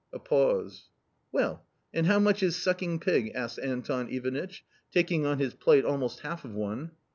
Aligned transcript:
A 0.11 0.17
pause. 0.17 0.89
"Well, 1.31 1.63
and 1.93 2.07
how 2.07 2.17
much 2.17 2.41
is 2.41 2.55
sucking 2.55 3.01
pig?" 3.01 3.33
asked 3.35 3.59
Anton 3.59 4.09
Ivanitch, 4.09 4.65
taking 4.91 5.27
on 5.27 5.37
his 5.37 5.53
plate 5.53 5.85
almost 5.85 6.21
half 6.21 6.43
of 6.43 6.55
one. 6.55 6.89